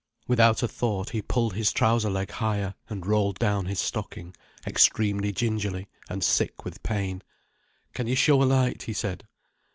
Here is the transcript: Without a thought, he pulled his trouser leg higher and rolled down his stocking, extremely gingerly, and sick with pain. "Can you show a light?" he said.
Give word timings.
Without 0.27 0.63
a 0.63 0.67
thought, 0.67 1.11
he 1.11 1.21
pulled 1.21 1.53
his 1.53 1.71
trouser 1.71 2.09
leg 2.09 2.31
higher 2.31 2.73
and 2.89 3.05
rolled 3.05 3.37
down 3.37 3.67
his 3.67 3.79
stocking, 3.79 4.33
extremely 4.65 5.31
gingerly, 5.31 5.87
and 6.09 6.23
sick 6.23 6.65
with 6.65 6.81
pain. 6.81 7.21
"Can 7.93 8.07
you 8.07 8.15
show 8.15 8.41
a 8.41 8.45
light?" 8.45 8.81
he 8.81 8.93
said. 8.93 9.27